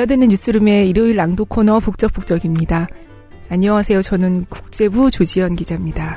골라듣는 0.00 0.28
뉴스룸의 0.28 0.88
일요일 0.88 1.16
낭독 1.16 1.50
코너 1.50 1.78
북적북적입니다. 1.78 2.88
안녕하세요. 3.50 4.00
저는 4.00 4.46
국제부 4.46 5.10
조지현 5.10 5.56
기자입니다. 5.56 6.16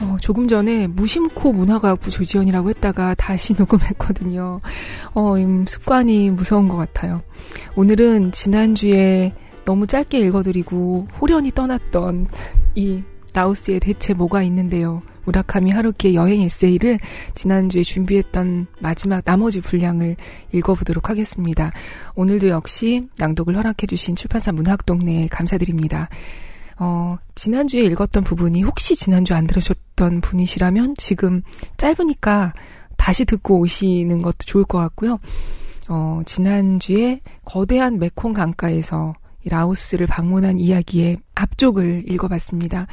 어, 0.00 0.16
조금 0.22 0.48
전에 0.48 0.86
무심코 0.86 1.52
문화가학부 1.52 2.10
조지현이라고 2.10 2.70
했다가 2.70 3.14
다시 3.16 3.54
녹음했거든요. 3.58 4.62
어, 5.14 5.34
습관이 5.66 6.30
무서운 6.30 6.68
것 6.68 6.76
같아요. 6.76 7.22
오늘은 7.74 8.32
지난주에 8.32 9.34
너무 9.66 9.86
짧게 9.86 10.18
읽어드리고 10.20 11.08
호련히 11.20 11.50
떠났던 11.50 12.28
이 12.74 13.02
라오스에 13.34 13.80
대체 13.80 14.14
뭐가 14.14 14.42
있는데요. 14.44 15.02
무라카미 15.26 15.70
하루키의 15.72 16.14
여행 16.14 16.40
에세이를 16.40 16.98
지난주에 17.34 17.82
준비했던 17.82 18.68
마지막 18.80 19.24
나머지 19.24 19.60
분량을 19.60 20.16
읽어보도록 20.52 21.10
하겠습니다. 21.10 21.70
오늘도 22.14 22.48
역시 22.48 23.08
낭독을 23.18 23.56
허락해주신 23.56 24.16
출판사 24.16 24.52
문학동네에 24.52 25.28
감사드립니다. 25.28 26.08
어, 26.78 27.16
지난주에 27.34 27.82
읽었던 27.82 28.24
부분이 28.24 28.62
혹시 28.62 28.96
지난주 28.96 29.34
안 29.34 29.46
들으셨던 29.46 30.20
분이시라면 30.20 30.94
지금 30.96 31.42
짧으니까 31.76 32.52
다시 32.96 33.24
듣고 33.24 33.58
오시는 33.60 34.22
것도 34.22 34.38
좋을 34.46 34.64
것 34.64 34.78
같고요. 34.78 35.18
어, 35.88 36.20
지난주에 36.26 37.20
거대한 37.44 37.98
메콩 37.98 38.32
강가에서 38.32 39.14
라오스를 39.44 40.06
방문한 40.06 40.58
이야기의 40.58 41.18
앞쪽을 41.34 42.10
읽어봤습니다. 42.10 42.86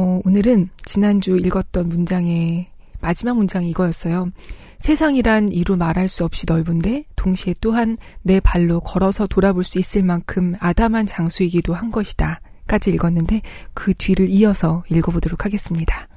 어, 0.00 0.20
오늘은 0.24 0.68
지난주 0.84 1.36
읽었던 1.36 1.88
문장의 1.88 2.68
마지막 3.00 3.36
문장이 3.36 3.68
이거였어요. 3.70 4.30
세상이란 4.78 5.48
이루 5.48 5.76
말할 5.76 6.06
수 6.06 6.24
없이 6.24 6.44
넓은데 6.46 7.02
동시에 7.16 7.54
또한 7.60 7.96
내 8.22 8.38
발로 8.38 8.78
걸어서 8.78 9.26
돌아볼 9.26 9.64
수 9.64 9.80
있을 9.80 10.04
만큼 10.04 10.54
아담한 10.60 11.06
장소이기도 11.06 11.74
한 11.74 11.90
것이다. 11.90 12.40
까지 12.68 12.90
읽었는데 12.90 13.42
그 13.74 13.92
뒤를 13.92 14.28
이어서 14.28 14.84
읽어보도록 14.88 15.44
하겠습니다. 15.44 16.07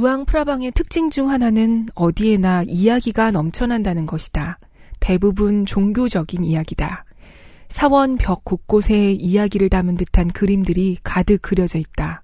루앙 0.00 0.26
프라방의 0.26 0.70
특징 0.76 1.10
중 1.10 1.28
하나는 1.28 1.88
어디에나 1.96 2.62
이야기가 2.68 3.32
넘쳐난다는 3.32 4.06
것이다. 4.06 4.60
대부분 5.00 5.66
종교적인 5.66 6.44
이야기다. 6.44 7.04
사원 7.68 8.16
벽 8.16 8.44
곳곳에 8.44 9.10
이야기를 9.10 9.68
담은 9.68 9.96
듯한 9.96 10.28
그림들이 10.28 10.98
가득 11.02 11.42
그려져 11.42 11.80
있다. 11.80 12.22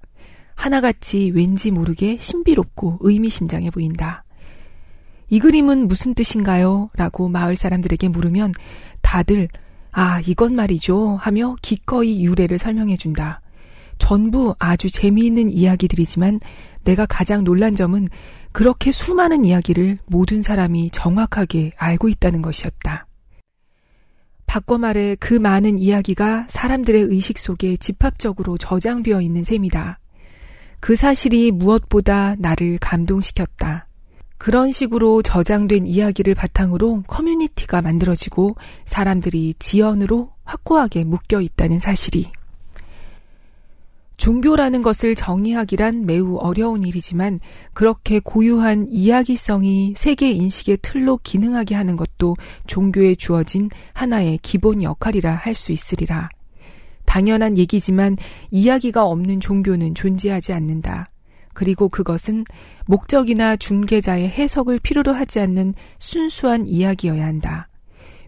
하나같이 0.55 1.33
왠지 1.35 1.73
모르게 1.73 2.17
신비롭고 2.17 2.99
의미심장해 3.01 3.71
보인다. 3.71 4.23
이 5.29 5.41
그림은 5.41 5.89
무슨 5.89 6.15
뜻인가요? 6.15 6.91
라고 6.95 7.29
마을 7.29 7.57
사람들에게 7.57 8.09
물으면 8.09 8.53
다들 9.03 9.49
아, 9.91 10.21
이건 10.25 10.55
말이죠 10.55 11.17
하며 11.21 11.57
기꺼이 11.61 12.25
유래를 12.25 12.57
설명해 12.57 12.95
준다. 12.95 13.41
전부 13.99 14.55
아주 14.59 14.91
재미있는 14.91 15.51
이야기들이지만 15.51 16.41
내가 16.85 17.07
가장 17.07 17.45
놀란 17.45 17.75
점은 17.75 18.09
그렇게 18.53 18.93
수많은 18.93 19.45
이야기를 19.45 19.99
모든 20.07 20.43
사람이 20.43 20.91
정확하게 20.91 21.73
알고 21.77 22.09
있다는 22.09 22.43
것이었다. 22.43 23.07
바꿔 24.47 24.79
말해 24.79 25.17
그 25.19 25.35
많은 25.35 25.79
이야기가 25.79 26.47
사람들의 26.49 27.03
의식 27.03 27.39
속에 27.39 27.77
집합적으로 27.77 28.57
저장되어 28.59 29.21
있는 29.21 29.43
셈이다. 29.43 29.99
그 30.81 30.95
사실이 30.95 31.51
무엇보다 31.51 32.37
나를 32.39 32.79
감동시켰다. 32.79 33.89
그런 34.37 34.71
식으로 34.71 35.23
저장된 35.23 35.87
이야기를 35.87 36.35
바탕으로 36.35 37.03
커뮤니티가 37.09 37.81
만들어지고 37.81 38.57
사람들이 38.85 39.55
지연으로 39.59 40.31
확고하게 40.45 41.05
묶여 41.05 41.41
있다는 41.41 41.81
사실이 41.81 42.31
종교라는 44.17 44.83
것을 44.83 45.15
정의하기란 45.15 46.07
매우 46.07 46.37
어려운 46.37 46.85
일이지만 46.85 47.41
그렇게 47.73 48.21
고유한 48.21 48.87
이야기성이 48.89 49.95
세계 49.97 50.31
인식의 50.31 50.79
틀로 50.83 51.19
기능하게 51.23 51.75
하는 51.75 51.97
것도 51.97 52.37
종교에 52.67 53.15
주어진 53.15 53.71
하나의 53.93 54.39
기본 54.43 54.83
역할이라 54.83 55.33
할 55.35 55.55
수 55.55 55.73
있으리라. 55.73 56.29
당연한 57.07 57.59
얘기지만 57.59 58.17
이야기가 58.51 59.05
없는 59.07 59.41
종교는 59.41 59.95
존재하지 59.95 60.53
않는다. 60.53 61.07
그리고 61.53 61.89
그것은 61.89 62.45
목적이나 62.87 63.57
중개자의 63.57 64.29
해석을 64.29 64.81
필요로 64.81 65.13
하지 65.13 65.39
않는 65.39 65.75
순수한 66.01 66.67
이야기여야 66.67 67.25
한다. 67.25 67.69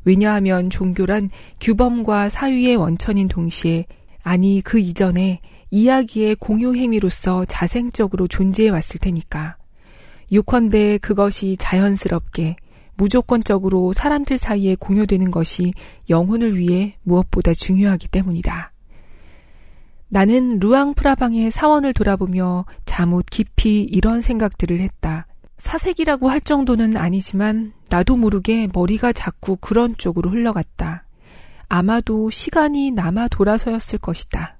왜냐하면 0.04 0.70
종교란 0.70 1.30
규범과 1.60 2.28
사유의 2.28 2.76
원천인 2.76 3.26
동시에 3.26 3.86
아니 4.26 4.60
그 4.60 4.80
이전에 4.80 5.38
이야기의 5.70 6.34
공유 6.34 6.74
행위로서 6.74 7.44
자생적으로 7.44 8.26
존재해 8.26 8.70
왔을 8.70 8.98
테니까. 8.98 9.56
유컨대 10.32 10.98
그것이 10.98 11.56
자연스럽게 11.60 12.56
무조건적으로 12.96 13.92
사람들 13.92 14.36
사이에 14.36 14.74
공유되는 14.74 15.30
것이 15.30 15.72
영혼을 16.10 16.58
위해 16.58 16.96
무엇보다 17.04 17.54
중요하기 17.54 18.08
때문이다. 18.08 18.72
나는 20.08 20.58
루앙 20.58 20.94
프라방의 20.94 21.52
사원을 21.52 21.92
돌아보며 21.92 22.64
잠옷 22.84 23.26
깊이 23.30 23.82
이런 23.82 24.22
생각들을 24.22 24.80
했다. 24.80 25.28
사색이라고 25.58 26.28
할 26.28 26.40
정도는 26.40 26.96
아니지만 26.96 27.74
나도 27.90 28.16
모르게 28.16 28.66
머리가 28.74 29.12
자꾸 29.12 29.56
그런 29.56 29.96
쪽으로 29.96 30.30
흘러갔다. 30.30 31.05
아마도 31.68 32.30
시간이 32.30 32.92
남아 32.92 33.28
돌아서였을 33.28 33.98
것이다. 33.98 34.56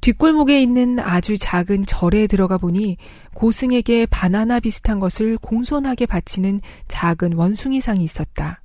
뒷골목에 0.00 0.60
있는 0.62 1.00
아주 1.00 1.36
작은 1.36 1.84
절에 1.86 2.26
들어가 2.26 2.58
보니 2.58 2.96
고승에게 3.34 4.06
바나나 4.06 4.60
비슷한 4.60 5.00
것을 5.00 5.36
공손하게 5.38 6.06
바치는 6.06 6.60
작은 6.86 7.32
원숭이상이 7.32 8.04
있었다. 8.04 8.62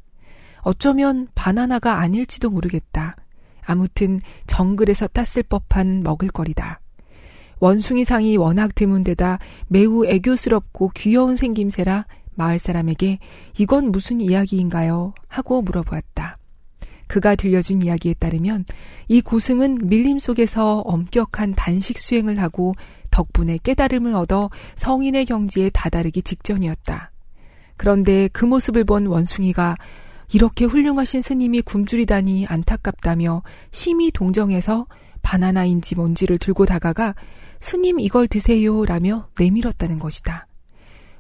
어쩌면 0.59 1.27
바나나가 1.33 1.99
아닐지도 1.99 2.49
모르겠다. 2.49 3.15
아무튼 3.63 4.19
정글에서 4.47 5.07
땄을 5.07 5.43
법한 5.49 6.01
먹을거리다. 6.01 6.79
원숭이상이 7.59 8.37
워낙 8.37 8.73
드문 8.75 9.03
데다 9.03 9.39
매우 9.67 10.05
애교스럽고 10.05 10.91
귀여운 10.95 11.35
생김새라 11.35 12.05
마을 12.35 12.59
사람에게 12.59 13.19
이건 13.57 13.91
무슨 13.91 14.19
이야기인가요? 14.19 15.13
하고 15.27 15.61
물어보았다. 15.61 16.37
그가 17.11 17.35
들려준 17.35 17.81
이야기에 17.81 18.13
따르면 18.13 18.63
이 19.09 19.19
고승은 19.19 19.89
밀림 19.89 20.17
속에서 20.17 20.79
엄격한 20.79 21.55
단식 21.55 21.97
수행을 21.97 22.39
하고 22.39 22.73
덕분에 23.11 23.59
깨달음을 23.61 24.15
얻어 24.15 24.49
성인의 24.77 25.25
경지에 25.25 25.71
다다르기 25.71 26.21
직전이었다. 26.21 27.11
그런데 27.75 28.29
그 28.31 28.45
모습을 28.45 28.85
본 28.85 29.07
원숭이가 29.07 29.75
이렇게 30.31 30.63
훌륭하신 30.63 31.21
스님이 31.21 31.63
굶주리다니 31.63 32.47
안타깝다며 32.47 33.43
심히 33.71 34.09
동정해서 34.11 34.87
바나나인지 35.21 35.95
뭔지를 35.95 36.37
들고 36.37 36.65
다가가 36.65 37.13
스님 37.59 37.99
이걸 37.99 38.29
드세요 38.29 38.85
라며 38.85 39.27
내밀었다는 39.37 39.99
것이다. 39.99 40.47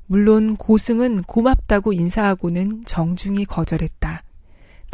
물론 0.07 0.55
고승은 0.55 1.23
고맙다고 1.23 1.91
인사하고는 1.91 2.83
정중히 2.85 3.43
거절했다. 3.43 4.23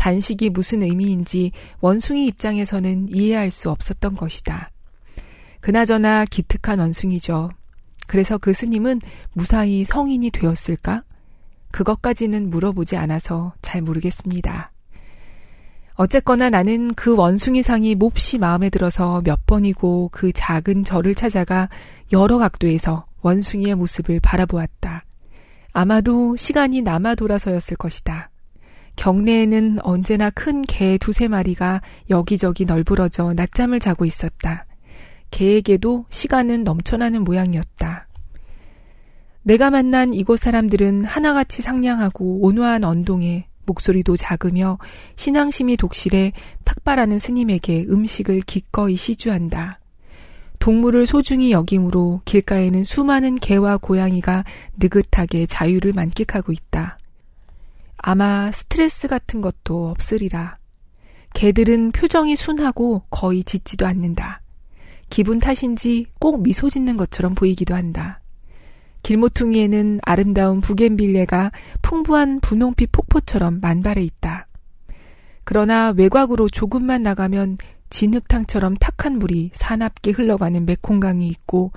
단식이 0.07 0.51
무슨 0.51 0.83
의미인지 0.83 1.51
원숭이 1.81 2.27
입장에서는 2.27 3.09
이해할 3.09 3.51
수 3.51 3.69
없었던 3.69 4.15
것이다. 4.15 4.71
그나저나 5.59 6.24
기특한 6.24 6.80
원숭이죠. 6.80 7.50
그래서 8.07 8.38
그 8.38 8.54
스님은 8.54 9.01
무사히 9.33 9.83
성인이 9.83 10.31
되었을까? 10.31 11.04
그것까지는 11.71 12.50
물어보지 12.50 12.95
않아서 12.95 13.54
잘 13.62 13.81
모르겠습니다. 13.81 14.71
어쨌거나 15.95 16.50
나는 16.50 16.94
그 16.94 17.18
원숭이상이 17.18 17.95
몹시 17.95 18.38
마음에 18.38 18.69
들어서 18.69 19.21
몇 19.25 19.45
번이고 19.45 20.12
그 20.13 20.31
작은 20.31 20.86
절을 20.86 21.15
찾아가 21.15 21.68
여러 22.13 22.38
각도에서 22.38 23.06
원숭이의 23.24 23.75
모습을 23.75 24.21
바라보았다. 24.21 25.04
아마도 25.74 26.38
시간이 26.38 26.81
남아 26.81 27.15
돌아서였을 27.15 27.75
것이다. 27.75 28.30
경내에는 28.97 29.79
언제나 29.83 30.29
큰 30.29 30.63
개 30.63 30.97
두세 30.97 31.27
마리가 31.29 31.81
여기저기 32.09 32.65
널브러져 32.65 33.33
낮잠을 33.35 33.79
자고 33.79 34.03
있었다. 34.03 34.65
개에게도 35.31 36.05
시간은 36.09 36.63
넘쳐나는 36.63 37.23
모양이었다. 37.23 38.07
내가 39.44 39.69
만난 39.71 40.13
이곳 40.13 40.39
사람들은 40.39 41.05
하나같이 41.05 41.61
상냥하고 41.61 42.41
온화한 42.41 42.83
언동에 42.83 43.47
목소리도 43.65 44.17
작으며 44.17 44.77
신앙심이 45.15 45.77
독실해 45.77 46.33
탁발하는 46.65 47.19
스님에게 47.19 47.85
음식을 47.89 48.41
기꺼이 48.41 48.95
시주한다. 48.97 49.79
동물을 50.59 51.05
소중히 51.05 51.51
여김으로 51.51 52.21
길가에는 52.25 52.83
수많은 52.83 53.35
개와 53.35 53.77
고양이가 53.77 54.44
느긋하게 54.79 55.45
자유를 55.45 55.94
만끽하고 55.94 56.51
있다. 56.51 56.97
아마 57.97 58.51
스트레스 58.51 59.07
같은 59.07 59.41
것도 59.41 59.89
없으리라. 59.89 60.57
개들은 61.33 61.91
표정이 61.91 62.35
순하고 62.35 63.03
거의 63.09 63.44
짖지도 63.44 63.85
않는다. 63.85 64.41
기분 65.09 65.39
탓인지 65.39 66.07
꼭 66.19 66.41
미소 66.41 66.69
짓는 66.69 66.97
것처럼 66.97 67.35
보이기도 67.35 67.75
한다. 67.75 68.21
길모퉁이에는 69.03 69.99
아름다운 70.03 70.59
부겐빌레가 70.59 71.51
풍부한 71.81 72.39
분홍빛 72.41 72.91
폭포처럼 72.91 73.59
만발해 73.61 74.03
있다. 74.03 74.47
그러나 75.44 75.91
외곽으로 75.91 76.49
조금만 76.49 77.03
나가면 77.03 77.57
진흙탕처럼 77.89 78.75
탁한 78.75 79.17
물이 79.17 79.51
사납게 79.53 80.11
흘러가는 80.11 80.65
메콩강이 80.65 81.27
있고 81.27 81.71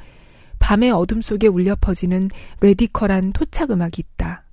밤의 0.59 0.91
어둠 0.91 1.21
속에 1.21 1.47
울려 1.47 1.77
퍼지는 1.81 2.31
래디컬한 2.61 3.33
토착 3.33 3.71
음악이 3.71 4.03
있다. 4.15 4.45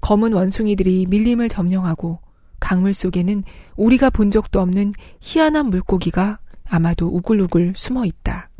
검은 0.00 0.32
원숭이들이 0.32 1.06
밀림을 1.08 1.48
점령하고 1.48 2.20
강물 2.60 2.92
속에는 2.92 3.44
우리가 3.76 4.10
본 4.10 4.30
적도 4.30 4.60
없는 4.60 4.94
희한한 5.20 5.66
물고기가 5.66 6.38
아마도 6.68 7.06
우글우글 7.08 7.74
숨어 7.76 8.04
있다. 8.04 8.50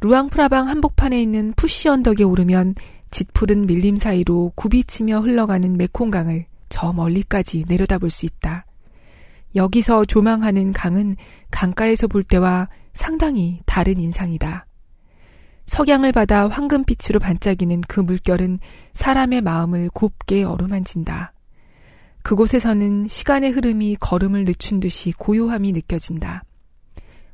루앙프라방 0.00 0.68
한복판에 0.68 1.20
있는 1.20 1.52
푸시 1.56 1.88
언덕에 1.88 2.24
오르면 2.24 2.74
짙푸른 3.10 3.62
밀림 3.62 3.96
사이로 3.96 4.52
굽이치며 4.54 5.20
흘러가는 5.20 5.76
메콩강을 5.76 6.46
저 6.68 6.92
멀리까지 6.92 7.64
내려다볼 7.68 8.10
수 8.10 8.26
있다. 8.26 8.66
여기서 9.54 10.04
조망하는 10.04 10.72
강은 10.72 11.16
강가에서 11.50 12.08
볼 12.08 12.24
때와 12.24 12.68
상당히 12.92 13.60
다른 13.66 14.00
인상이다. 14.00 14.66
석양을 15.66 16.12
받아 16.12 16.48
황금빛으로 16.48 17.18
반짝이는 17.20 17.82
그 17.88 18.00
물결은 18.00 18.58
사람의 18.92 19.40
마음을 19.40 19.88
곱게 19.90 20.44
어루만진다. 20.44 21.32
그곳에서는 22.22 23.06
시간의 23.06 23.50
흐름이 23.50 23.96
걸음을 24.00 24.44
늦춘 24.44 24.80
듯이 24.80 25.12
고요함이 25.12 25.72
느껴진다. 25.72 26.44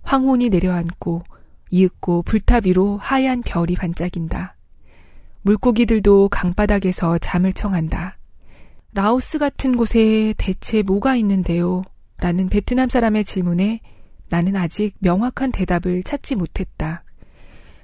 황혼이 0.02 0.48
내려앉고 0.48 1.22
이윽고 1.70 2.22
불탑 2.22 2.66
위로 2.66 2.96
하얀 2.98 3.40
별이 3.42 3.74
반짝인다. 3.74 4.56
물고기들도 5.42 6.28
강바닥에서 6.28 7.18
잠을 7.18 7.52
청한다. 7.52 8.18
라오스 8.92 9.38
같은 9.38 9.76
곳에 9.76 10.34
대체 10.36 10.82
뭐가 10.82 11.14
있는데요? 11.16 11.82
라는 12.18 12.48
베트남 12.48 12.88
사람의 12.88 13.24
질문에 13.24 13.80
나는 14.28 14.56
아직 14.56 14.94
명확한 14.98 15.52
대답을 15.52 16.02
찾지 16.02 16.34
못했다. 16.34 17.04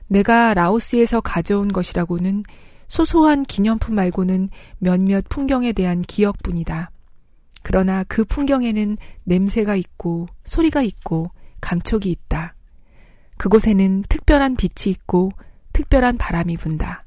내가 0.09 0.55
라오스에서 0.55 1.21
가져온 1.21 1.69
것이라고는 1.69 2.43
소소한 2.89 3.43
기념품 3.43 3.95
말고는 3.97 4.51
몇몇 4.79 5.25
풍경에 5.29 5.73
대한 5.73 6.03
기억뿐이다. 6.03 6.91
그러나 7.63 8.05
그 8.05 8.25
풍경에는 8.25 8.97
냄새가 9.25 9.75
있고 9.75 10.29
소리가 10.45 10.83
있고 10.83 11.31
감촉이 11.61 12.05
있다. 12.07 12.55
그곳에는 13.39 14.05
특별한 14.09 14.57
빛이 14.57 14.93
있고 14.93 15.33
특별한 15.73 16.17
바람이 16.17 16.57
분다. 16.57 17.05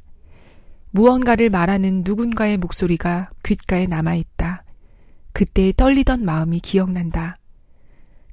무언가를 0.91 1.49
말하는 1.49 2.01
누군가의 2.03 2.57
목소리가 2.57 3.29
귓가에 3.43 3.85
남아있다. 3.85 4.63
그때 5.31 5.71
떨리던 5.75 6.25
마음이 6.25 6.59
기억난다. 6.59 7.37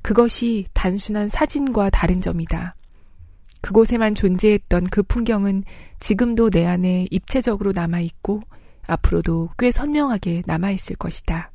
그것이 0.03 0.67
단순한 0.73 1.29
사진과 1.29 1.91
다른 1.91 2.21
점이다. 2.21 2.75
그곳에만 3.67 4.15
존재했던 4.15 4.87
그 4.91 5.03
풍경은 5.03 5.65
지금도 5.99 6.51
내 6.51 6.67
안에 6.67 7.09
입체적으로 7.11 7.73
남아있고 7.73 8.43
앞으로도 8.87 9.49
꽤 9.59 9.73
선명하게 9.73 10.45
남아있을 10.47 10.95
것이다. 10.95 11.51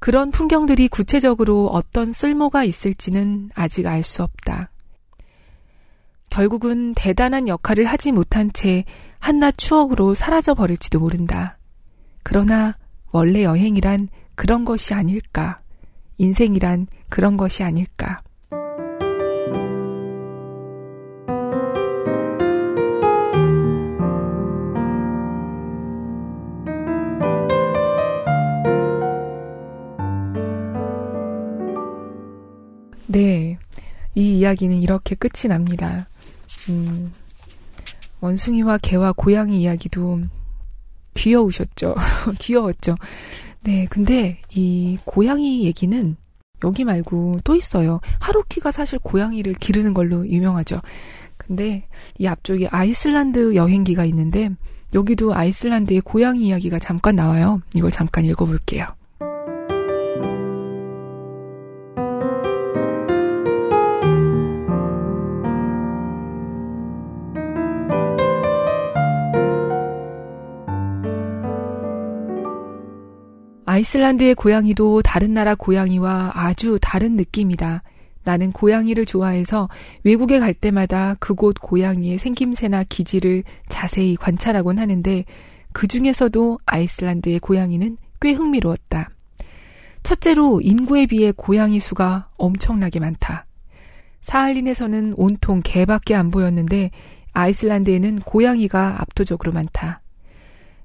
그런 0.00 0.32
풍경들이 0.32 0.88
구체적으로 0.88 1.68
어떤 1.68 2.10
쓸모가 2.10 2.64
있을지는 2.64 3.50
아직 3.54 3.86
알 3.86 4.02
수 4.02 4.24
없다. 4.24 4.70
결국은 6.30 6.94
대단한 6.96 7.46
역할을 7.46 7.84
하지 7.84 8.10
못한 8.10 8.52
채 8.52 8.84
한낱 9.20 9.58
추억으로 9.58 10.14
사라져 10.14 10.54
버릴지도 10.54 10.98
모른다. 10.98 11.58
그러나 12.24 12.76
원래 13.12 13.44
여행이란 13.44 14.08
그런 14.34 14.64
것이 14.64 14.94
아닐까. 14.94 15.60
인생이란 16.18 16.88
그런 17.08 17.36
것이 17.36 17.62
아닐까. 17.62 18.20
이 34.16 34.38
이야기는 34.38 34.76
이렇게 34.76 35.14
끝이 35.14 35.48
납니다. 35.48 36.08
음, 36.70 37.12
원숭이와 38.20 38.78
개와 38.78 39.12
고양이 39.12 39.60
이야기도 39.62 40.22
귀여우셨죠? 41.14 41.94
귀여웠죠? 42.40 42.96
네, 43.62 43.86
근데 43.90 44.38
이 44.50 44.98
고양이 45.04 45.64
얘기는 45.64 46.16
여기 46.64 46.84
말고 46.84 47.40
또 47.44 47.54
있어요. 47.54 48.00
하루키가 48.20 48.70
사실 48.70 48.98
고양이를 48.98 49.52
기르는 49.54 49.92
걸로 49.92 50.26
유명하죠. 50.26 50.80
근데 51.36 51.86
이 52.18 52.26
앞쪽에 52.26 52.68
아이슬란드 52.68 53.54
여행기가 53.54 54.06
있는데 54.06 54.48
여기도 54.94 55.34
아이슬란드의 55.34 56.00
고양이 56.00 56.46
이야기가 56.48 56.78
잠깐 56.78 57.16
나와요. 57.16 57.60
이걸 57.74 57.90
잠깐 57.90 58.24
읽어볼게요. 58.24 58.86
아이슬란드의 73.76 74.34
고양이도 74.36 75.02
다른 75.02 75.34
나라 75.34 75.54
고양이와 75.54 76.32
아주 76.34 76.78
다른 76.80 77.14
느낌이다. 77.16 77.82
나는 78.24 78.50
고양이를 78.50 79.04
좋아해서 79.04 79.68
외국에 80.02 80.38
갈 80.38 80.54
때마다 80.54 81.14
그곳 81.20 81.60
고양이의 81.60 82.16
생김새나 82.16 82.84
기질을 82.84 83.44
자세히 83.68 84.16
관찰하곤 84.16 84.78
하는데 84.78 85.24
그 85.72 85.86
중에서도 85.86 86.58
아이슬란드의 86.64 87.38
고양이는 87.40 87.98
꽤 88.18 88.32
흥미로웠다. 88.32 89.10
첫째로 90.02 90.62
인구에 90.62 91.04
비해 91.04 91.30
고양이 91.36 91.78
수가 91.78 92.30
엄청나게 92.38 92.98
많다. 92.98 93.44
사할린에서는 94.22 95.14
온통 95.18 95.60
개밖에 95.62 96.14
안 96.14 96.30
보였는데 96.30 96.92
아이슬란드에는 97.34 98.20
고양이가 98.20 99.02
압도적으로 99.02 99.52
많다. 99.52 100.00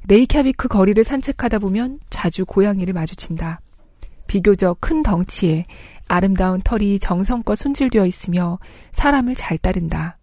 레이캬비크 0.07 0.67
거리를 0.67 1.03
산책하다 1.03 1.59
보면 1.59 1.99
자주 2.09 2.45
고양이를 2.45 2.93
마주친다. 2.93 3.61
비교적 4.27 4.79
큰 4.79 5.03
덩치에 5.03 5.65
아름다운 6.07 6.61
털이 6.61 6.99
정성껏 6.99 7.57
손질되어 7.57 8.05
있으며 8.05 8.59
사람을 8.91 9.35
잘 9.35 9.57
따른다. 9.57 10.17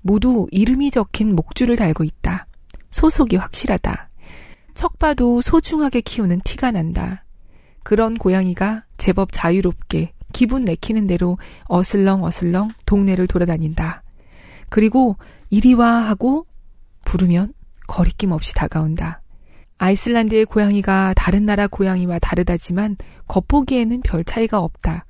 모두 0.00 0.46
이름이 0.50 0.90
적힌 0.90 1.34
목줄을 1.34 1.76
달고 1.76 2.04
있다. 2.04 2.46
소속이 2.90 3.36
확실하다. 3.36 4.08
척 4.74 4.98
봐도 4.98 5.40
소중하게 5.40 6.00
키우는 6.00 6.40
티가 6.44 6.70
난다. 6.70 7.24
그런 7.82 8.16
고양이가 8.16 8.84
제법 8.96 9.30
자유롭게 9.32 10.12
기분 10.32 10.64
내키는 10.64 11.06
대로 11.06 11.38
어슬렁 11.64 12.22
어슬렁 12.22 12.70
동네를 12.86 13.26
돌아다닌다. 13.26 14.02
그리고 14.68 15.16
이리와 15.50 16.08
하고 16.08 16.46
부르면 17.04 17.54
거리낌 17.88 18.30
없이 18.30 18.54
다가온다. 18.54 19.20
아이슬란드의 19.78 20.44
고양이가 20.44 21.14
다른 21.16 21.46
나라 21.46 21.66
고양이와 21.66 22.20
다르다지만 22.20 22.96
겉보기에는 23.26 24.00
별 24.02 24.22
차이가 24.22 24.60
없다. 24.60 25.06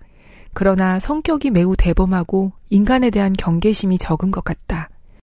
그러나 0.55 0.99
성격이 0.99 1.51
매우 1.51 1.77
대범하고 1.77 2.53
인간에 2.71 3.11
대한 3.11 3.33
경계심이 3.33 3.99
적은 3.99 4.31
것 4.31 4.45
같다. 4.45 4.89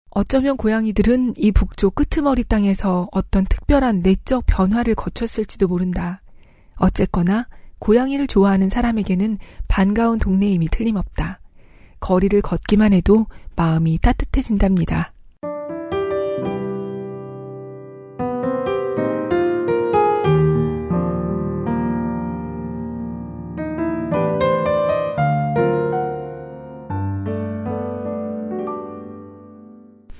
어쩌면 0.09 0.57
고양이들은 0.57 1.35
이 1.37 1.51
북쪽 1.51 1.95
끄트머리 1.95 2.43
땅에서 2.43 3.07
어떤 3.11 3.45
특별한 3.45 4.01
내적 4.01 4.45
변화를 4.45 4.93
거쳤을지도 4.95 5.67
모른다. 5.67 6.21
어쨌거나 6.75 7.47
고양이를 7.79 8.27
좋아하는 8.27 8.69
사람에게는 8.69 9.37
반가운 9.67 10.19
동네임이 10.19 10.67
틀림없다. 10.69 11.39
거리를 12.01 12.41
걷기만 12.41 12.93
해도 12.93 13.27
마음이 13.55 13.99
따뜻해진답니다. 13.99 15.13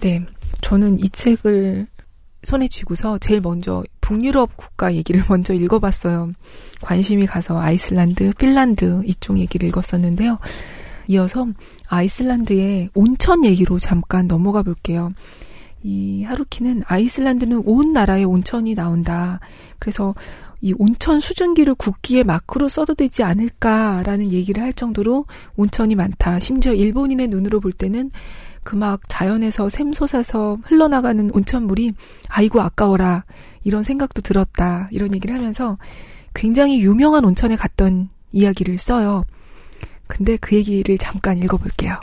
네. 0.01 0.25
저는 0.61 0.97
이 0.99 1.07
책을 1.09 1.85
손에 2.41 2.67
쥐고서 2.67 3.19
제일 3.19 3.39
먼저 3.39 3.83
북유럽 4.01 4.57
국가 4.57 4.95
얘기를 4.95 5.21
먼저 5.29 5.53
읽어봤어요. 5.53 6.31
관심이 6.81 7.27
가서 7.27 7.59
아이슬란드, 7.59 8.33
핀란드 8.37 9.03
이쪽 9.05 9.37
얘기를 9.37 9.67
읽었었는데요. 9.67 10.39
이어서 11.07 11.47
아이슬란드의 11.87 12.89
온천 12.95 13.45
얘기로 13.45 13.77
잠깐 13.77 14.27
넘어가 14.27 14.63
볼게요. 14.63 15.11
이 15.83 16.23
하루키는 16.23 16.81
아이슬란드는 16.85 17.63
온 17.65 17.91
나라에 17.91 18.23
온천이 18.23 18.73
나온다. 18.73 19.39
그래서 19.77 20.15
이 20.61 20.73
온천 20.77 21.19
수증기를 21.19 21.75
국기의 21.75 22.23
마크로 22.23 22.67
써도 22.67 22.93
되지 22.95 23.23
않을까라는 23.23 24.31
얘기를 24.31 24.63
할 24.63 24.73
정도로 24.73 25.25
온천이 25.57 25.95
많다. 25.95 26.39
심지어 26.39 26.73
일본인의 26.73 27.27
눈으로 27.27 27.59
볼 27.59 27.71
때는 27.71 28.11
그 28.63 28.75
막 28.75 29.01
자연에서 29.07 29.69
샘솟아서 29.69 30.57
흘러나가는 30.63 31.29
온천물이 31.33 31.93
아이고 32.29 32.61
아까워라 32.61 33.25
이런 33.63 33.83
생각도 33.83 34.21
들었다. 34.21 34.87
이런 34.91 35.13
얘기를 35.13 35.35
하면서 35.35 35.77
굉장히 36.33 36.81
유명한 36.81 37.25
온천에 37.25 37.55
갔던 37.55 38.09
이야기를 38.31 38.77
써요. 38.77 39.23
근데 40.07 40.37
그 40.37 40.55
얘기를 40.55 40.97
잠깐 40.97 41.37
읽어볼게요. 41.37 41.99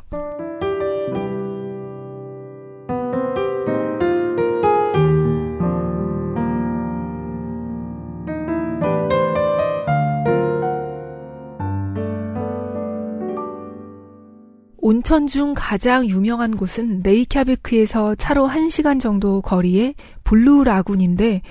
온천 14.88 15.26
중 15.26 15.52
가장 15.54 16.06
유명한 16.06 16.56
곳은 16.56 17.02
레이캬비크에서 17.02 18.14
차로 18.16 18.48
1시간 18.48 18.98
정도 18.98 19.42
거리의 19.42 19.94
블루 20.24 20.64
라군인데 20.64 21.42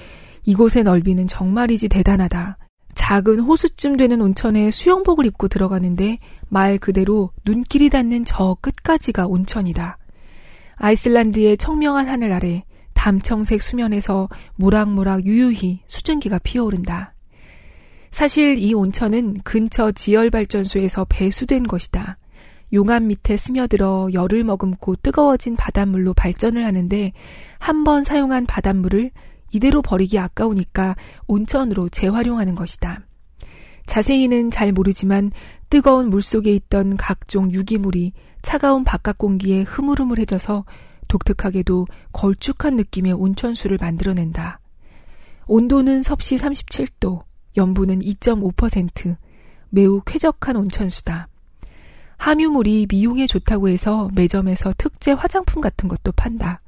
이곳의 0.46 0.82
넓이는 0.82 1.28
정말이지 1.28 1.88
대단하다. 1.88 2.58
작은 2.96 3.42
호수쯤 3.42 3.96
되는 3.96 4.22
온천에 4.22 4.72
수영복을 4.72 5.28
입고 5.28 5.50
들어가는데 5.50 6.18
말 6.50 6.80
그대로 6.80 7.30
눈길이 7.46 7.92
닿는 7.92 8.26
저 8.26 8.58
끝까지가 8.60 9.28
온천이다. 9.28 10.00
아이슬란드의 10.78 11.58
청명한 11.58 12.08
하늘 12.08 12.32
아래 12.32 12.64
담청색 12.96 13.62
수면에서 13.62 14.30
모락모락 14.56 15.28
유유히 15.28 15.82
수증기가 15.86 16.40
피어오른다. 16.40 17.14
사실 18.10 18.58
이 18.58 18.74
온천은 18.74 19.42
근처 19.44 19.92
지열발전소에서 19.92 21.06
배수된 21.08 21.68
것이다. 21.68 22.18
용암 22.74 23.08
밑에 23.08 23.38
스며들어 23.38 24.10
열을 24.14 24.44
머금고 24.44 24.98
뜨거워진 24.98 25.56
바닷물로 25.56 26.14
발전을 26.14 26.66
하는데 26.66 27.14
한 27.60 27.84
번 27.84 28.04
사용한 28.04 28.46
바닷물을 28.46 29.12
이대로 29.52 29.82
버리기 29.82 30.20
아까우니까 30.20 30.96
온천으로 31.28 31.90
재활용하는 31.90 32.56
것이다. 32.56 33.02
자세히는 33.86 34.52
잘 34.52 34.74
모르지만 34.74 35.32
뜨거운 35.70 36.10
물 36.10 36.22
속에 36.22 36.54
있던 36.56 36.98
각종 36.98 37.52
유기물이 37.52 38.12
차가운 38.42 38.84
바깥 38.84 39.18
공기에 39.18 39.62
흐물흐물해져서 39.62 40.66
독특하게도 41.08 41.88
걸쭉한 42.12 42.76
느낌의 42.76 43.14
온천수를 43.14 43.78
만들어낸다. 43.80 44.60
온도는 45.48 46.04
섭씨 46.04 46.36
37도, 46.36 47.24
염분은 47.56 48.00
2.5%, 48.00 49.16
매우 49.70 50.02
쾌적한 50.06 50.58
온천수다. 50.58 51.30
함유물이 52.18 52.88
미용에 52.90 53.28
좋다고 53.28 53.70
해서 53.70 54.10
매점에서 54.14 54.74
특제 54.78 55.12
화장품 55.12 55.62
같은 55.62 55.88
것도 55.88 56.12
판다. 56.14 56.62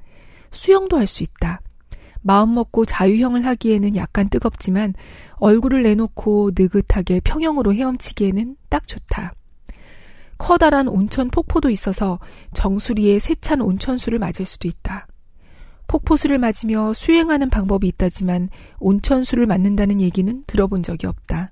수영도 0.51 0.97
할 0.97 1.07
수 1.07 1.23
있다. 1.23 1.61
마음 2.21 2.53
먹고 2.53 2.85
자유형을 2.85 3.45
하기에는 3.45 3.95
약간 3.95 4.29
뜨겁지만 4.29 4.93
얼굴을 5.35 5.83
내놓고 5.83 6.51
느긋하게 6.57 7.21
평형으로 7.21 7.73
헤엄치기에는 7.73 8.57
딱 8.69 8.87
좋다. 8.87 9.33
커다란 10.37 10.87
온천 10.87 11.29
폭포도 11.29 11.69
있어서 11.69 12.19
정수리에 12.53 13.19
세찬 13.19 13.61
온천수를 13.61 14.19
맞을 14.19 14.45
수도 14.45 14.67
있다. 14.67 15.07
폭포수를 15.87 16.37
맞으며 16.37 16.93
수행하는 16.93 17.49
방법이 17.49 17.87
있다지만 17.87 18.49
온천수를 18.79 19.47
맞는다는 19.47 20.01
얘기는 20.01 20.43
들어본 20.45 20.83
적이 20.83 21.07
없다. 21.07 21.51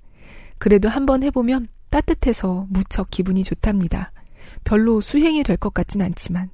그래도 0.57 0.89
한번 0.89 1.23
해보면 1.23 1.67
따뜻해서 1.89 2.67
무척 2.69 3.09
기분이 3.09 3.43
좋답니다. 3.43 4.11
별로 4.63 5.01
수행이 5.01 5.43
될 5.43 5.57
것 5.57 5.73
같진 5.73 6.01
않지만. 6.01 6.49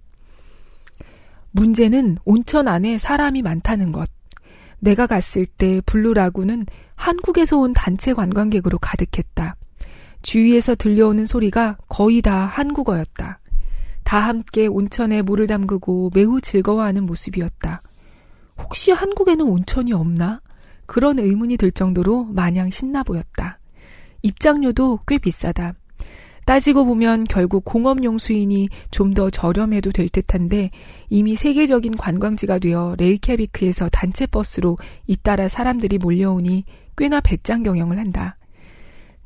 문제는 1.52 2.18
온천 2.26 2.68
안에 2.68 2.98
사람이 2.98 3.42
많다는 3.42 3.92
것. 3.92 4.10
내가 4.80 5.08
갔을 5.08 5.46
때 5.46 5.82
블루라구는 5.86 6.66
한국에서 6.96 7.58
온 7.58 7.74
단체 7.74 8.14
관광객으로 8.14 8.80
가득했다. 8.80 9.56
주위에서 10.22 10.76
들려오는 10.76 11.26
소리가 11.26 11.78
거의 11.88 12.22
다 12.22 12.46
한국어였다. 12.46 13.40
다 14.04 14.20
함께 14.20 14.68
온천에 14.68 15.22
물을 15.22 15.48
담그고 15.48 16.12
매우 16.14 16.42
즐거워하는 16.42 17.06
모습이었다. 17.06 17.82
혹시 18.60 18.92
한국에는 18.92 19.46
온천이 19.46 19.94
없나? 19.94 20.42
그런 20.86 21.20
의문이 21.20 21.58
들 21.58 21.72
정도로 21.72 22.26
마냥 22.26 22.70
신나 22.70 23.04
보였다. 23.04 23.60
입장료도 24.24 25.02
꽤 25.08 25.18
비싸다. 25.20 25.74
따지고 26.46 26.84
보면 26.86 27.24
결국 27.26 27.64
공업용 27.64 28.18
수인이 28.18 28.68
좀 28.92 29.14
더 29.14 29.30
저렴해도 29.30 29.92
될 29.92 30.10
듯한데 30.10 30.72
이미 31.10 31.36
세계적인 31.36 31.96
관광지가 31.96 32.60
되어 32.60 32.96
레이캬비크에서 32.98 33.90
단체 33.92 34.26
버스로 34.26 34.78
잇따라 35.08 35.48
사람들이 35.48 36.00
몰려오니 36.00 36.66
꽤나 36.98 37.22
배짱 37.22 37.64
경영을 37.64 37.98
한다. 38.00 38.38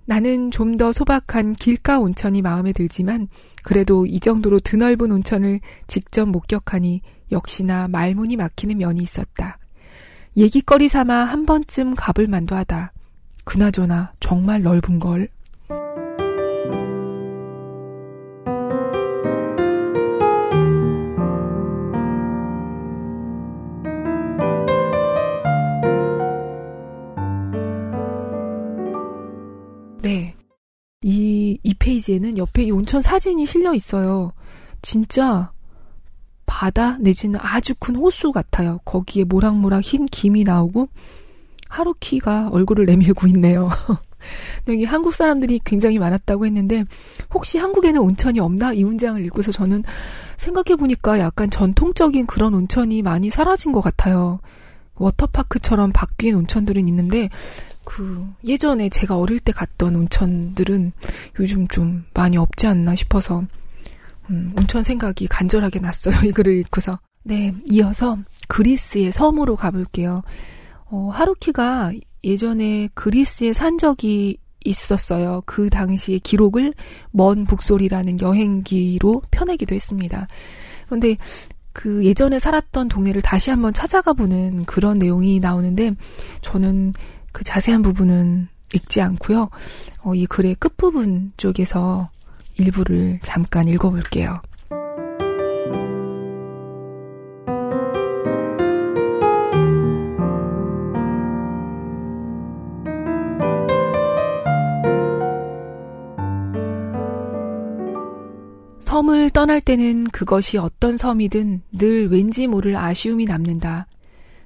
나는 0.06 0.51
좀 0.51 0.77
더 0.77 0.92
소박한 0.92 1.54
길가 1.54 2.00
온천이 2.00 2.42
마음에 2.42 2.72
들지만 2.72 3.27
그래도 3.63 4.06
이 4.06 4.20
정도로 4.20 4.60
드넓은 4.60 5.12
온천을 5.12 5.60
직접 5.88 6.25
목격하니 6.30 7.01
역시나 7.32 7.88
말문이 7.88 8.36
막히는 8.36 8.77
면이 8.77 9.01
있었다. 9.01 9.58
얘기거리 10.38 10.88
삼아 10.88 11.24
한 11.25 11.46
번쯤 11.46 11.96
가볼 11.96 12.27
만도 12.27 12.56
하다. 12.56 12.94
그나저나 13.48 14.12
정말 14.20 14.62
넓은 14.62 15.00
걸. 15.00 15.30
네. 30.01 30.36
이, 31.01 31.58
이 31.63 31.74
페이지에는 31.74 32.38
옆에 32.38 32.63
이 32.63 32.72
온천 32.72 33.01
사진이 33.01 33.46
실려 33.46 33.74
있어요. 33.74 34.34
진짜 34.82 35.54
바다 36.46 36.98
내지는 36.98 37.39
아주 37.42 37.74
큰 37.80 37.96
호수 37.96 38.34
같아요. 38.34 38.80
거기에 38.84 39.24
모락모락 39.24 39.84
흰 39.84 40.06
김이 40.06 40.44
나오고 40.44 40.89
하루키가 41.70 42.50
얼굴을 42.52 42.86
내밀고 42.86 43.28
있네요. 43.28 43.70
여기 44.68 44.84
한국 44.84 45.14
사람들이 45.14 45.62
굉장히 45.64 46.00
많았다고 46.00 46.46
했는데 46.46 46.86
혹시 47.34 47.58
한국에는 47.58 48.02
온천이 48.02 48.40
없나 48.40 48.74
이 48.74 48.84
문장을 48.84 49.24
읽고서 49.26 49.52
저는 49.52 49.84
생각해 50.38 50.76
보니까 50.76 51.20
약간 51.20 51.50
전통적인 51.50 52.26
그런 52.28 52.54
온천이 52.54 53.02
많이 53.02 53.30
사라진 53.30 53.72
것 53.72 53.82
같아요. 53.82 54.40
워터파크처럼 54.96 55.92
바뀐 55.94 56.36
온천들은 56.36 56.88
있는데 56.88 57.30
그 57.84 58.28
예전에 58.44 58.90
제가 58.90 59.18
어릴 59.18 59.40
때 59.40 59.52
갔던 59.52 59.96
온천들은 59.96 60.92
요즘 61.40 61.68
좀 61.68 62.04
많이 62.14 62.38
없지 62.38 62.68
않나 62.68 62.96
싶어서 62.96 63.46
음, 64.30 64.52
온천 64.58 64.84
생각이 64.84 65.28
간절하게 65.28 65.80
났어요. 65.80 66.16
이 66.26 66.32
글을 66.32 66.54
읽고서. 66.60 67.00
네, 67.24 67.54
이어서 67.70 68.18
그리스의 68.48 69.12
섬으로 69.12 69.56
가볼게요. 69.56 70.24
어, 70.89 71.10
하루키가 71.12 71.94
예전에 72.24 72.89
그리스에 72.94 73.53
산 73.53 73.77
적이 73.77 74.38
있었어요. 74.63 75.44
그 75.46 75.70
당시의 75.70 76.20
기록을 76.20 76.74
먼 77.12 77.46
북소리라는 77.46 78.20
여행기로 78.22 79.22
펴내기도 79.32 79.75
했습니다. 79.75 80.27
그런데 80.86 81.17
그 81.74 82.03
예전에 82.03 82.39
살았던 82.39 82.88
동네를 82.88 83.22
다시 83.22 83.51
한번 83.51 83.72
찾아가 83.72 84.13
보는 84.13 84.65
그런 84.65 84.98
내용이 84.98 85.39
나오는데 85.39 85.91
저는 86.41 86.94
그 87.32 87.44
자세한 87.44 87.82
부분은 87.82 88.48
읽지 88.74 89.00
않고요. 89.01 89.50
어, 90.01 90.15
이 90.15 90.25
글의 90.25 90.56
끝부분 90.56 91.32
쪽에서 91.38 92.10
일부를 92.56 93.20
잠깐 93.22 93.67
읽어볼게요. 93.67 94.41
섬을 108.98 109.30
떠날 109.30 109.62
때는 109.62 110.06
그것이 110.06 110.58
어떤 110.58 110.98
섬이든 110.98 111.62
늘 111.72 112.08
왠지 112.08 112.48
모를 112.48 112.75
아쉬움이 112.75 113.25
남는다. 113.25 113.86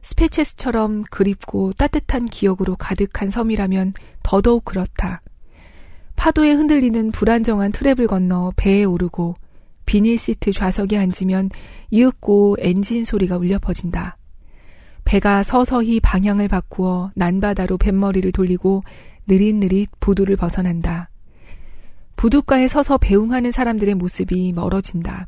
스페체스처럼 0.02 1.04
그립고 1.10 1.72
따뜻한 1.72 2.26
기억으로 2.26 2.76
가득한 2.76 3.32
섬이라면 3.32 3.94
더더욱 4.24 4.66
그렇다. 4.66 5.22
파도에 6.18 6.52
흔들리는 6.52 7.12
불안정한 7.12 7.72
트랩을 7.72 8.08
건너 8.08 8.52
배에 8.58 8.84
오르고 8.84 9.36
비닐 9.86 10.18
시트 10.18 10.52
좌석에 10.52 10.98
앉으면 10.98 11.50
이윽고 11.90 12.58
엔진 12.60 13.06
소리가 13.06 13.38
울려 13.38 13.58
퍼진다. 13.58 14.18
배가 15.06 15.44
서서히 15.44 16.02
방향을 16.02 16.50
바꾸어 16.50 17.12
난바다로 17.16 17.78
뱃머리를 17.78 18.30
돌리고 18.34 18.84
느릿느릿 19.30 19.92
부두를 20.02 20.36
벗어난다. 20.36 21.11
부둣가에 22.22 22.68
서서 22.68 23.00
배웅하는 23.00 23.50
사람들의 23.50 23.96
모습이 23.96 24.54
멀어진다. 24.54 25.26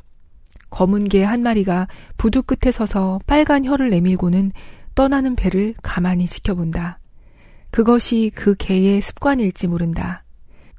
검은 0.70 1.08
개 1.08 1.24
한 1.24 1.42
마리가 1.42 1.88
부두 2.16 2.44
끝에 2.44 2.70
서서 2.70 3.18
빨간 3.26 3.64
혀를 3.64 3.90
내밀고는 3.90 4.52
떠나는 4.94 5.34
배를 5.34 5.74
가만히 5.82 6.26
지켜본다. 6.26 7.00
그것이 7.72 8.30
그 8.32 8.54
개의 8.54 9.00
습관일지 9.00 9.66
모른다. 9.66 10.22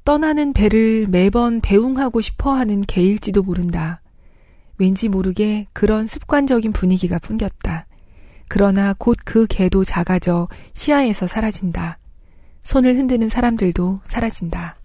떠나는 0.06 0.54
배를 0.54 1.06
매번 1.10 1.60
배웅하고 1.60 2.22
싶어 2.22 2.54
하는 2.54 2.80
개일지도 2.80 3.42
모른다. 3.42 4.00
왠지 4.78 5.10
모르게 5.10 5.66
그런 5.74 6.06
습관적인 6.06 6.72
분위기가 6.72 7.18
풍겼다. 7.18 7.86
그러나 8.48 8.94
곧 8.94 9.18
그 9.26 9.46
개도 9.46 9.84
작아져 9.84 10.48
시야에서 10.72 11.26
사라진다. 11.26 11.98
손을 12.62 12.96
흔드는 12.96 13.28
사람들도 13.28 14.00
사라진다. 14.04 14.76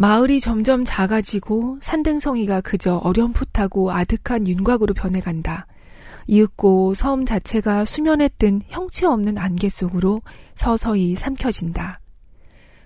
마을이 0.00 0.40
점점 0.40 0.82
작아지고 0.86 1.76
산등성이가 1.82 2.62
그저 2.62 2.96
어렴풋하고 3.04 3.92
아득한 3.92 4.48
윤곽으로 4.48 4.94
변해간다. 4.94 5.66
이윽고 6.26 6.94
섬 6.94 7.26
자체가 7.26 7.84
수면에 7.84 8.30
뜬 8.38 8.62
형체 8.68 9.04
없는 9.04 9.36
안개 9.36 9.68
속으로 9.68 10.22
서서히 10.54 11.16
삼켜진다. 11.16 12.00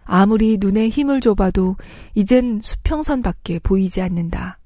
아무리 0.02 0.59
눈에 0.59 0.88
힘을 0.88 1.21
줘봐도 1.21 1.76
이젠 2.16 2.61
수평선밖에 2.64 3.61
보이지 3.61 4.02
않는다. 4.02 4.59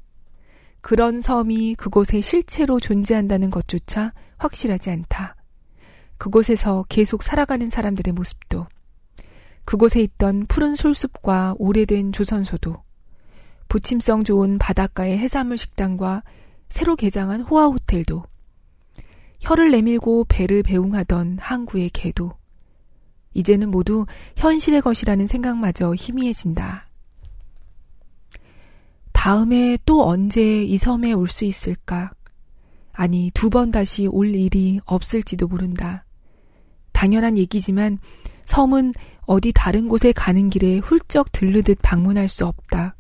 그런 0.81 1.21
섬이 1.21 1.75
그곳에 1.75 2.23
실체로 2.23 2.81
존재한다는 2.81 3.51
것조차 3.51 4.15
확실하지 4.39 4.89
않다. 4.89 5.37
그곳에서 6.17 6.87
계속 6.89 7.23
살아가는 7.23 7.69
사람들의 7.69 8.15
모습도, 8.15 8.67
그곳에 9.69 10.01
있던 10.01 10.47
푸른 10.47 10.75
술숲과 10.75 11.57
오래된 11.59 12.13
조선소도, 12.13 12.83
부침성 13.69 14.25
좋은 14.25 14.57
바닷가의 14.57 15.19
해산물 15.19 15.59
식당과 15.59 16.23
새로 16.71 16.97
개장한 16.97 17.43
호화 17.43 17.67
호텔도, 17.67 18.25
혀를 19.41 19.71
내밀고 19.71 20.25
배를 20.27 20.63
배웅하던 20.63 21.37
항구의 21.39 21.91
개도, 21.91 22.33
이제는 23.35 23.71
모두 23.71 24.07
현실의 24.39 24.81
것이라는 24.81 25.27
생각마저 25.27 25.93
희미해진다. 25.95 26.89
다음에 29.13 29.77
또 29.85 30.09
언제 30.09 30.63
이 30.65 30.79
섬에 30.79 31.13
올 31.13 31.29
수 31.29 31.45
있을까? 31.45 32.13
아니, 32.93 33.31
두 33.35 33.51
번 33.51 33.71
다시 33.71 34.07
올 34.07 34.35
일이 34.35 34.81
없을지도 34.87 35.47
모른다. 35.47 36.07
당연한 36.93 37.37
얘기지만 37.37 37.99
섬은 38.45 38.95
어디 39.29 39.53
다른 39.55 39.89
곳에 39.89 40.11
가는 40.13 40.49
길에 40.49 40.79
훌쩍 40.79 41.31
들르듯 41.33 41.81
방문할 41.83 42.31
수 42.31 42.47
없다. 42.47 42.97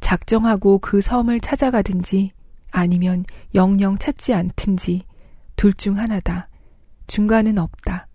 작정하고 0.00 0.78
그 0.78 1.02
섬을 1.02 1.40
찾아가든지 1.40 2.32
아니면 2.70 3.26
영영 3.54 3.98
찾지 3.98 4.32
않든지 4.32 5.04
둘 5.56 5.74
중 5.74 5.98
하나다. 5.98 6.48
중간은 7.08 7.58
없다. 7.58 8.06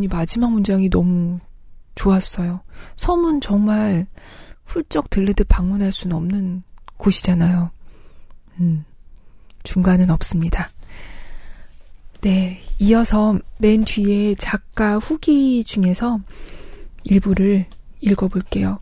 전 0.00 0.04
이 0.04 0.08
마지막 0.08 0.50
문장이 0.50 0.88
너무 0.88 1.38
좋았어요. 1.94 2.60
섬은 2.96 3.40
정말 3.42 4.06
훌쩍 4.64 5.10
들르듯 5.10 5.46
방문할 5.48 5.92
수는 5.92 6.16
없는 6.16 6.62
곳이잖아요. 6.96 7.70
음, 8.60 8.84
중간은 9.62 10.10
없습니다. 10.10 10.70
네. 12.22 12.60
이어서 12.78 13.38
맨 13.58 13.84
뒤에 13.84 14.34
작가 14.36 14.96
후기 14.98 15.64
중에서 15.64 16.20
일부를 17.04 17.66
읽어볼게요. 18.00 18.78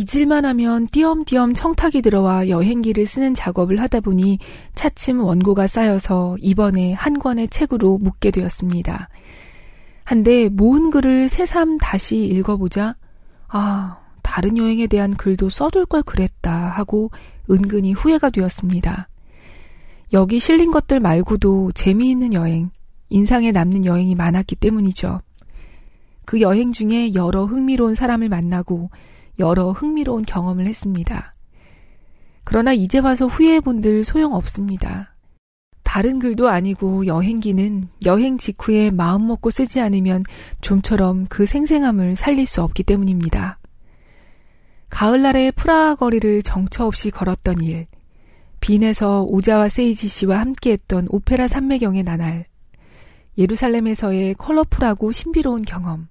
잊을만 0.00 0.46
하면 0.46 0.86
띄엄띄엄 0.86 1.52
청탁이 1.52 2.00
들어와 2.00 2.48
여행기를 2.48 3.06
쓰는 3.06 3.34
작업을 3.34 3.80
하다 3.80 4.00
보니 4.00 4.38
차츰 4.74 5.20
원고가 5.20 5.66
쌓여서 5.66 6.36
이번에 6.40 6.94
한 6.94 7.18
권의 7.18 7.48
책으로 7.48 7.98
묻게 7.98 8.30
되었습니다. 8.30 9.10
한데 10.04 10.48
모은 10.48 10.90
글을 10.90 11.28
새삼 11.28 11.76
다시 11.78 12.24
읽어보자 12.24 12.96
아 13.48 13.98
다른 14.22 14.56
여행에 14.56 14.86
대한 14.86 15.14
글도 15.14 15.50
써둘 15.50 15.84
걸 15.84 16.02
그랬다 16.02 16.50
하고 16.50 17.10
은근히 17.50 17.92
후회가 17.92 18.30
되었습니다. 18.30 19.08
여기 20.14 20.38
실린 20.38 20.70
것들 20.70 20.98
말고도 20.98 21.72
재미있는 21.72 22.32
여행, 22.32 22.70
인상에 23.10 23.52
남는 23.52 23.84
여행이 23.84 24.14
많았기 24.14 24.56
때문이죠. 24.56 25.20
그 26.24 26.40
여행 26.40 26.72
중에 26.72 27.12
여러 27.14 27.44
흥미로운 27.44 27.94
사람을 27.94 28.28
만나고 28.28 28.90
여러 29.40 29.72
흥미로운 29.72 30.22
경험을 30.22 30.66
했습니다. 30.66 31.34
그러나 32.44 32.72
이제 32.72 32.98
와서 32.98 33.26
후회해본들 33.26 34.04
소용없습니다. 34.04 35.14
다른 35.82 36.20
글도 36.20 36.48
아니고 36.48 37.06
여행기는 37.06 37.88
여행 38.04 38.38
직후에 38.38 38.90
마음 38.90 39.26
먹고 39.26 39.50
쓰지 39.50 39.80
않으면 39.80 40.22
좀처럼 40.60 41.26
그 41.28 41.46
생생함을 41.46 42.14
살릴 42.14 42.46
수 42.46 42.62
없기 42.62 42.84
때문입니다. 42.84 43.58
가을날의 44.88 45.52
프라하 45.52 45.96
거리를 45.96 46.42
정처 46.42 46.86
없이 46.86 47.10
걸었던 47.10 47.60
일, 47.62 47.86
빈에서 48.60 49.22
오자와 49.22 49.68
세이지 49.68 50.08
씨와 50.08 50.38
함께했던 50.38 51.06
오페라 51.08 51.48
산매경의 51.48 52.04
나날, 52.04 52.44
예루살렘에서의 53.38 54.34
컬러풀하고 54.34 55.12
신비로운 55.12 55.62
경험, 55.62 56.08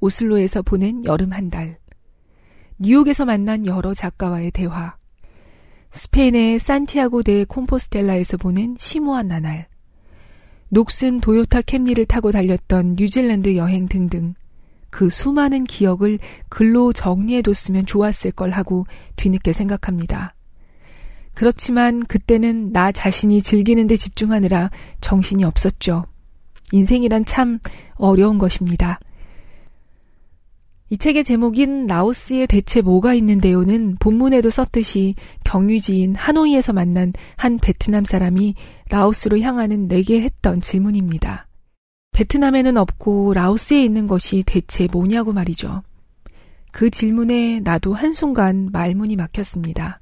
오슬로에서 0.00 0.62
보낸 0.62 1.04
여름 1.04 1.32
한 1.32 1.50
달, 1.50 1.78
뉴욕에서 2.78 3.24
만난 3.24 3.66
여러 3.66 3.94
작가와의 3.94 4.50
대화, 4.50 4.96
스페인의 5.92 6.58
산티아고 6.58 7.22
데 7.22 7.44
콤포스텔라에서 7.44 8.36
보낸 8.36 8.76
심오한 8.78 9.28
나날, 9.28 9.66
녹슨 10.68 11.20
도요타 11.20 11.62
캠리를 11.62 12.04
타고 12.04 12.32
달렸던 12.32 12.96
뉴질랜드 12.98 13.56
여행 13.56 13.86
등등 13.86 14.34
그 14.90 15.10
수많은 15.10 15.64
기억을 15.64 16.18
글로 16.48 16.92
정리해뒀으면 16.92 17.86
좋았을 17.86 18.32
걸 18.32 18.50
하고 18.50 18.84
뒤늦게 19.16 19.52
생각합니다. 19.52 20.34
그렇지만 21.34 22.00
그때는 22.00 22.72
나 22.72 22.92
자신이 22.92 23.42
즐기는 23.42 23.86
데 23.86 23.96
집중하느라 23.96 24.70
정신이 25.00 25.44
없었죠. 25.44 26.06
인생이란 26.72 27.24
참 27.24 27.58
어려운 27.94 28.38
것입니다. 28.38 28.98
이 30.88 30.96
책의 30.96 31.24
제목인 31.24 31.88
라오스에 31.88 32.46
대체 32.46 32.80
뭐가 32.80 33.12
있는데요는 33.14 33.96
본문에도 33.98 34.50
썼듯이 34.50 35.16
경유지인 35.44 36.14
하노이에서 36.14 36.72
만난 36.72 37.12
한 37.36 37.58
베트남 37.60 38.04
사람이 38.04 38.54
라오스로 38.90 39.40
향하는 39.40 39.88
내게 39.88 40.20
했던 40.20 40.60
질문입니다. 40.60 41.48
베트남에는 42.12 42.76
없고 42.76 43.34
라오스에 43.34 43.84
있는 43.84 44.06
것이 44.06 44.44
대체 44.46 44.86
뭐냐고 44.92 45.32
말이죠. 45.32 45.82
그 46.70 46.88
질문에 46.88 47.60
나도 47.60 47.92
한순간 47.92 48.68
말문이 48.72 49.16
막혔습니다. 49.16 49.98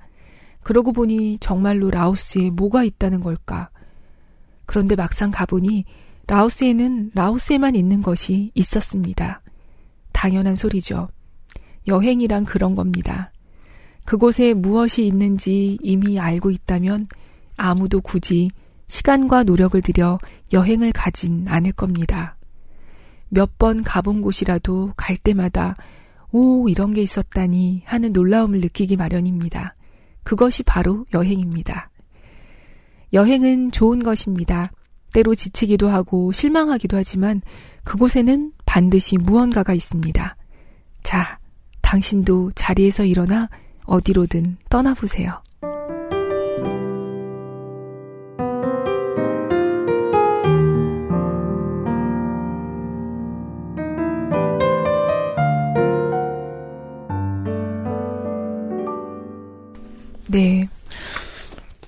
그러고 0.62 0.92
보니 0.92 1.38
정말로 1.38 1.90
라오스에 1.90 2.51
뭐가 2.51 2.85
있다는 2.85 3.20
걸까? 3.20 3.70
그런데 4.66 4.97
막상 4.97 5.31
가보니 5.31 5.87
라오스에는 6.27 7.12
라오스에만 7.14 7.75
있는 7.75 8.03
것이 8.03 8.51
있었습니다. 8.55 9.43
당연한 10.25 10.57
소리죠. 10.57 11.09
여행이란 11.87 12.47
그런 12.47 12.75
겁니다. 12.75 13.31
그곳에 14.07 14.55
무엇이 14.55 15.07
있는지 15.07 15.77
이미 15.83 16.19
알고 16.19 16.51
있다면 16.51 17.09
아무도 17.59 18.01
굳이 18.01 18.51
시간과 18.87 19.43
노력을 19.43 19.79
들여 19.83 20.19
여행을 20.55 20.93
가진 20.93 21.45
않을 21.47 21.73
겁니다. 21.73 22.39
몇 23.29 23.59
번 23.59 23.83
가본 23.83 24.23
곳이라도 24.23 24.95
갈 24.97 25.19
때마다 25.19 25.77
오, 26.33 26.71
이런 26.71 26.95
게 26.95 27.03
있었다니 27.03 27.83
하는 27.85 28.13
놀라움을 28.15 28.61
느끼기 28.61 28.97
마련입니다. 28.97 29.75
그것이 30.23 30.63
바로 30.63 31.05
여행입니다. 31.13 31.91
여행은 33.13 33.73
좋은 33.73 34.03
것입니다. 34.03 34.73
때로 35.14 35.35
지치기도 35.35 35.88
하고 35.88 36.33
실망하기도 36.33 36.96
하지만 36.96 37.40
그곳에는 37.85 38.53
반드시 38.66 39.16
무언가가 39.16 39.72
있습니다. 39.72 40.37
자, 41.05 41.38
당신도 41.81 42.53
자리에서 42.55 43.05
일어나 43.05 43.48
어디로든 43.87 44.57
떠나보세요. 44.68 45.40
네. 60.29 60.68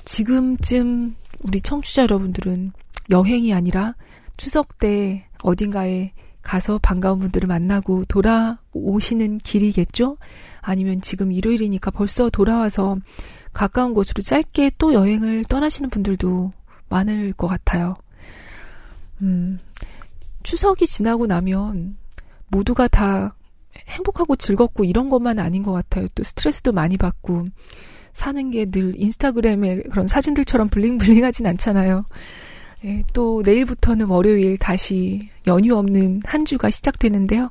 지금쯤 0.05 1.17
우리 1.43 1.61
청취자 1.61 2.03
여러분들은 2.03 2.73
여행이 3.11 3.55
아니라 3.55 3.95
추석 4.37 4.79
때 4.79 5.27
어딘가에 5.43 6.13
가서 6.43 6.79
반가운 6.79 7.19
분들을 7.19 7.49
만나고 7.49 8.05
돌아오시는 8.05 9.39
길이겠죠? 9.39 10.17
아니면 10.61 11.01
지금 11.01 11.33
일요일이니까 11.33 11.91
벌써 11.91 12.31
돌아와서 12.31 12.97
가까운 13.53 13.95
곳으로 13.95 14.23
짧게 14.23 14.73
또 14.79 14.93
여행을 14.93 15.45
떠나시는 15.45 15.91
분들도 15.91 16.53
많을 16.89 17.33
것 17.33 17.49
같아요. 17.49 17.95
음, 19.23 19.59
추석이 20.43 20.87
지나고 20.87 21.27
나면 21.27 21.97
모두가 22.49 22.87
다 22.87 23.35
행복하고 23.89 24.37
즐겁고 24.37 24.85
이런 24.85 25.09
것만 25.09 25.39
아닌 25.39 25.63
것 25.63 25.73
같아요. 25.73 26.07
또 26.15 26.23
스트레스도 26.23 26.73
많이 26.73 26.97
받고 26.97 27.49
사는 28.13 28.51
게 28.51 28.67
늘 28.67 28.95
인스타그램의 28.97 29.85
그런 29.91 30.07
사진들처럼 30.07 30.69
블링블링하진 30.69 31.47
않잖아요. 31.47 32.07
예, 32.85 33.03
또 33.13 33.43
내일부터는 33.45 34.07
월요일 34.07 34.59
다시 34.59 35.29
연휴 35.47 35.77
없는 35.77 36.23
한 36.25 36.45
주가 36.45 36.71
시작되는데요. 36.71 37.51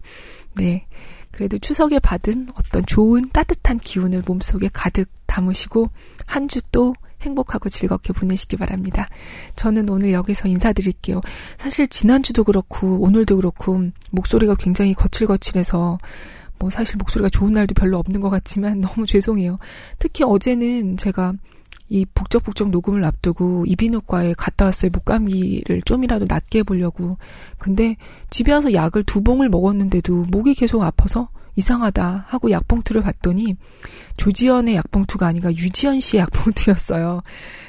네. 0.55 0.85
그래도 1.31 1.57
추석에 1.57 1.99
받은 1.99 2.47
어떤 2.55 2.85
좋은 2.85 3.29
따뜻한 3.33 3.77
기운을 3.79 4.23
몸속에 4.25 4.69
가득 4.71 5.09
담으시고 5.25 5.89
한 6.25 6.47
주 6.47 6.61
또 6.71 6.95
행복하고 7.25 7.69
즐겁게 7.69 8.13
보내시기 8.13 8.55
바랍니다. 8.57 9.09
저는 9.55 9.89
오늘 9.89 10.11
여기서 10.11 10.47
인사드릴게요. 10.47 11.21
사실 11.57 11.87
지난주도 11.87 12.43
그렇고 12.43 13.01
오늘도 13.01 13.37
그렇고 13.37 13.81
목소리가 14.11 14.55
굉장히 14.55 14.93
거칠거칠해서 14.93 15.97
뭐 16.59 16.69
사실 16.69 16.97
목소리가 16.97 17.29
좋은 17.29 17.53
날도 17.53 17.73
별로 17.73 17.97
없는 17.97 18.21
것 18.21 18.29
같지만 18.29 18.79
너무 18.81 19.05
죄송해요. 19.05 19.57
특히 19.97 20.23
어제는 20.23 20.97
제가 20.97 21.33
이 21.89 22.05
북적북적 22.13 22.69
녹음을 22.69 23.03
앞두고 23.03 23.65
이비인후과에 23.67 24.33
갔다 24.37 24.65
왔어요. 24.65 24.91
목감기를 24.93 25.81
좀이라도 25.83 26.25
낫게 26.27 26.59
해보려고. 26.59 27.17
근데 27.57 27.97
집에 28.29 28.51
와서 28.53 28.73
약을 28.73 29.03
두 29.03 29.21
봉을 29.21 29.49
먹었는데도 29.49 30.25
목이 30.29 30.55
계속 30.55 30.83
아파서 30.83 31.29
이상하다 31.55 32.25
하고 32.27 32.51
약봉투를 32.51 33.01
봤더니 33.01 33.55
조지연의 34.17 34.75
약봉투가 34.75 35.27
아니라 35.27 35.51
유지연 35.51 35.99
씨의 35.99 36.21
약봉투였어요. 36.21 37.21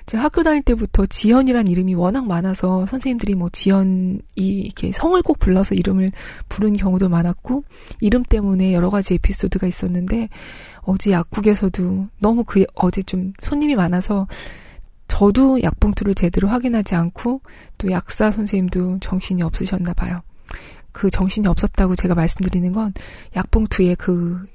제가 0.07 0.25
학교 0.25 0.43
다닐 0.43 0.63
때부터 0.63 1.07
지연이란 1.07 1.69
이름이 1.69 1.95
워낙 1.95 2.27
많아서 2.27 2.87
선생님들이 2.87 3.35
뭐 3.35 3.49
지연이 3.53 4.19
이렇게 4.35 4.93
성을 4.93 5.21
꼭 5.23 5.39
불러서 5.39 5.75
이름을 5.75 6.13
부른 6.49 6.75
경우도 6.75 7.09
많았고 7.09 7.65
이름 8.01 8.23
때문에 8.23 8.73
여러 8.73 8.91
가지 8.91 9.15
에피소드가 9.15 9.67
있었는데 9.67 10.29
어제 10.87 11.11
약국에서도 11.11 12.09
너무 12.21 12.45
그 12.45 12.65
어제 12.75 13.03
좀 13.03 13.33
손님이 13.41 13.75
많아서 13.75 14.27
저도 15.09 15.63
약봉투를 15.63 16.15
제대로 16.15 16.49
확인하지 16.49 16.95
않고 16.95 17.41
또 17.79 17.91
약사 17.91 18.31
선생님도 18.31 18.99
정신이 19.01 19.43
없으셨나 19.43 19.93
봐요. 19.95 20.21
그 20.93 21.11
정신이 21.11 21.47
없었다고 21.47 21.95
제가 21.95 22.15
말씀드리는 22.15 22.73
건 22.73 22.93
약봉투에 23.35 23.97
그 23.97 24.47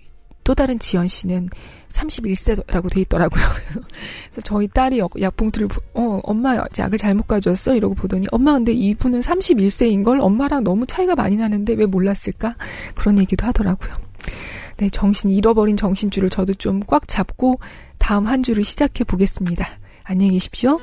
또 0.44 0.56
다른 0.56 0.80
지연 0.80 1.08
씨는 1.08 1.50
31세라고 1.90 2.92
돼 2.92 3.02
있더라고요. 3.02 3.42
그래서 4.32 4.42
저희 4.44 4.68
딸이 4.68 5.02
약봉투를 5.20 5.68
어 5.94 6.20
엄마 6.24 6.58
약을 6.78 6.98
잘못 6.98 7.28
가져왔어 7.28 7.76
이러고 7.76 7.96
보더니 7.96 8.28
엄마 8.32 8.54
근데 8.54 8.74
이분은 8.74 9.20
31세인 9.20 10.04
걸 10.04 10.20
엄마랑 10.20 10.64
너무 10.64 10.86
차이가 10.88 11.16
많이 11.16 11.36
나는데 11.38 11.74
왜 11.74 11.86
몰랐을까 11.86 12.56
그런 12.96 13.20
얘기도 13.20 13.46
하더라고요. 13.46 13.94
네 14.82 14.90
정신 14.90 15.30
잃어버린 15.30 15.78
정신줄을 15.78 16.32
저도 16.32 16.56
좀 16.56 16.80
꽉 16.88 17.08
잡고 17.08 17.60
다음 18.00 18.26
한 18.26 18.42
주를 18.42 18.64
시작해 18.64 19.04
보겠습니다. 19.04 19.68
안녕히 20.04 20.32
계십시오. 20.34 20.80